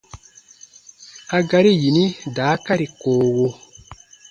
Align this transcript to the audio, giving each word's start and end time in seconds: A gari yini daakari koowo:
A 1.37 1.39
gari 1.49 1.71
yini 1.81 2.05
daakari 2.35 2.87
koowo: 2.99 3.47